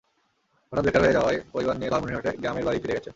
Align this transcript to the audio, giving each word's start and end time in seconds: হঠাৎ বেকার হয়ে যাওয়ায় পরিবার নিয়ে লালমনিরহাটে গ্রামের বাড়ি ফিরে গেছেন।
হঠাৎ 0.73 0.83
বেকার 0.85 1.01
হয়ে 1.03 1.15
যাওয়ায় 1.17 1.39
পরিবার 1.53 1.75
নিয়ে 1.77 1.91
লালমনিরহাটে 1.93 2.31
গ্রামের 2.41 2.65
বাড়ি 2.65 2.79
ফিরে 2.81 2.95
গেছেন। 2.95 3.09